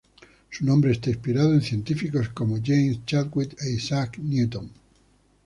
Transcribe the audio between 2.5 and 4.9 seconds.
James Chadwick e Isaac Newton.